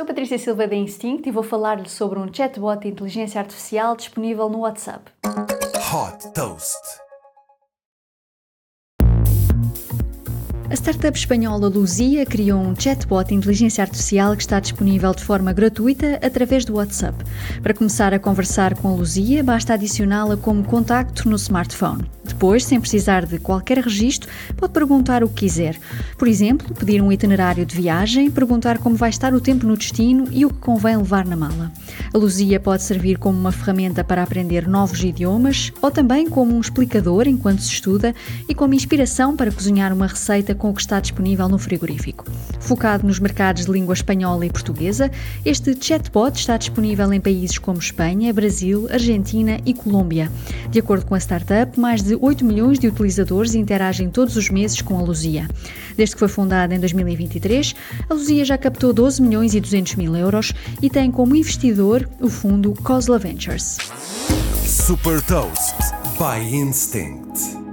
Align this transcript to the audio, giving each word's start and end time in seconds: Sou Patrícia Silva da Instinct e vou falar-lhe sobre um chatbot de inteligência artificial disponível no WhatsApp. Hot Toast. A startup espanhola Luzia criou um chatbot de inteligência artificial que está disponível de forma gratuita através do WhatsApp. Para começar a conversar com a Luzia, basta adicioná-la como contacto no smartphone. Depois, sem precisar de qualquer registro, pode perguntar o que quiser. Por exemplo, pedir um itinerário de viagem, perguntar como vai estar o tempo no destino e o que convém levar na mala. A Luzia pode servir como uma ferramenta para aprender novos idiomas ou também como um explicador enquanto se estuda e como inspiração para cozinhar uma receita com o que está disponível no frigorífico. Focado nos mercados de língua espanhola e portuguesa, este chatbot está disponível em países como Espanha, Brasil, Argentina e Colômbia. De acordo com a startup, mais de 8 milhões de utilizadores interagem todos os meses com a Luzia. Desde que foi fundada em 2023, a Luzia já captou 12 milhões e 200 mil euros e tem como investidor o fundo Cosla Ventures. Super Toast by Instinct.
Sou 0.00 0.06
Patrícia 0.06 0.38
Silva 0.38 0.66
da 0.66 0.74
Instinct 0.74 1.28
e 1.28 1.30
vou 1.30 1.42
falar-lhe 1.42 1.86
sobre 1.86 2.18
um 2.18 2.32
chatbot 2.32 2.80
de 2.80 2.88
inteligência 2.88 3.38
artificial 3.38 3.94
disponível 3.94 4.48
no 4.48 4.60
WhatsApp. 4.60 5.12
Hot 5.92 6.32
Toast. 6.32 6.80
A 10.70 10.74
startup 10.74 11.18
espanhola 11.18 11.68
Luzia 11.68 12.24
criou 12.24 12.58
um 12.60 12.74
chatbot 12.74 13.28
de 13.28 13.34
inteligência 13.34 13.84
artificial 13.84 14.34
que 14.34 14.40
está 14.40 14.58
disponível 14.58 15.12
de 15.12 15.22
forma 15.22 15.52
gratuita 15.52 16.18
através 16.24 16.64
do 16.64 16.76
WhatsApp. 16.76 17.18
Para 17.62 17.74
começar 17.74 18.14
a 18.14 18.18
conversar 18.18 18.74
com 18.78 18.88
a 18.88 18.92
Luzia, 18.92 19.44
basta 19.44 19.74
adicioná-la 19.74 20.38
como 20.38 20.64
contacto 20.64 21.28
no 21.28 21.36
smartphone. 21.36 22.08
Depois, 22.40 22.64
sem 22.64 22.80
precisar 22.80 23.26
de 23.26 23.38
qualquer 23.38 23.76
registro, 23.76 24.30
pode 24.56 24.72
perguntar 24.72 25.22
o 25.22 25.28
que 25.28 25.40
quiser. 25.40 25.78
Por 26.16 26.26
exemplo, 26.26 26.74
pedir 26.74 27.02
um 27.02 27.12
itinerário 27.12 27.66
de 27.66 27.76
viagem, 27.76 28.30
perguntar 28.30 28.78
como 28.78 28.96
vai 28.96 29.10
estar 29.10 29.34
o 29.34 29.42
tempo 29.42 29.66
no 29.66 29.76
destino 29.76 30.26
e 30.30 30.46
o 30.46 30.48
que 30.48 30.56
convém 30.56 30.96
levar 30.96 31.26
na 31.26 31.36
mala. 31.36 31.70
A 32.14 32.16
Luzia 32.16 32.58
pode 32.58 32.82
servir 32.82 33.18
como 33.18 33.38
uma 33.38 33.52
ferramenta 33.52 34.02
para 34.02 34.22
aprender 34.22 34.66
novos 34.66 35.04
idiomas 35.04 35.70
ou 35.82 35.90
também 35.90 36.30
como 36.30 36.56
um 36.56 36.60
explicador 36.62 37.28
enquanto 37.28 37.60
se 37.60 37.74
estuda 37.74 38.14
e 38.48 38.54
como 38.54 38.72
inspiração 38.72 39.36
para 39.36 39.52
cozinhar 39.52 39.92
uma 39.92 40.06
receita 40.06 40.54
com 40.54 40.70
o 40.70 40.74
que 40.74 40.80
está 40.80 40.98
disponível 40.98 41.46
no 41.46 41.58
frigorífico. 41.58 42.24
Focado 42.58 43.06
nos 43.06 43.18
mercados 43.18 43.66
de 43.66 43.70
língua 43.70 43.92
espanhola 43.92 44.46
e 44.46 44.50
portuguesa, 44.50 45.10
este 45.44 45.76
chatbot 45.78 46.38
está 46.38 46.56
disponível 46.56 47.12
em 47.12 47.20
países 47.20 47.58
como 47.58 47.78
Espanha, 47.78 48.32
Brasil, 48.32 48.88
Argentina 48.90 49.60
e 49.66 49.74
Colômbia. 49.74 50.32
De 50.70 50.78
acordo 50.78 51.04
com 51.04 51.14
a 51.14 51.18
startup, 51.18 51.78
mais 51.78 52.02
de 52.02 52.14
8 52.14 52.29
milhões 52.44 52.78
de 52.78 52.88
utilizadores 52.88 53.54
interagem 53.54 54.10
todos 54.10 54.36
os 54.36 54.48
meses 54.48 54.80
com 54.80 54.98
a 54.98 55.02
Luzia. 55.02 55.48
Desde 55.96 56.14
que 56.14 56.18
foi 56.18 56.28
fundada 56.28 56.74
em 56.74 56.80
2023, 56.80 57.74
a 58.08 58.14
Luzia 58.14 58.44
já 58.44 58.56
captou 58.56 58.92
12 58.92 59.20
milhões 59.22 59.54
e 59.54 59.60
200 59.60 59.96
mil 59.96 60.16
euros 60.16 60.52
e 60.80 60.88
tem 60.88 61.10
como 61.10 61.36
investidor 61.36 62.08
o 62.20 62.28
fundo 62.28 62.74
Cosla 62.82 63.18
Ventures. 63.18 63.78
Super 64.64 65.20
Toast 65.22 65.74
by 66.18 66.54
Instinct. 66.54 67.69